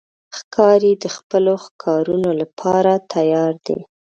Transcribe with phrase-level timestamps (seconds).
[0.37, 3.79] ښکاري د خپلو ښکارونو لپاره تیار دی.